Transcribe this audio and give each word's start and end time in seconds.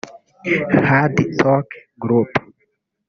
Hard 0.87 1.15
talk 1.37 1.67
group 2.01 2.29